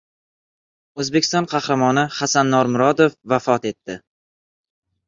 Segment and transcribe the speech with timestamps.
[1.03, 4.03] O‘zbekiston Qahramoni Hasan Normurodov vafot etdi